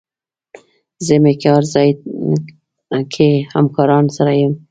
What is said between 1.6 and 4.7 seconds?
ځای کې همکارانو سره یم.